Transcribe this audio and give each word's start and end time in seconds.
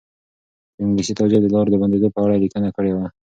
یو 0.77 0.83
انګلیسي 0.85 1.13
تاجر 1.19 1.39
د 1.43 1.47
لارو 1.53 1.71
د 1.73 1.75
بندېدو 1.81 2.13
په 2.15 2.19
اړه 2.25 2.35
لیکنه 2.43 2.69
کړې 2.75 2.91
ده. 2.97 3.05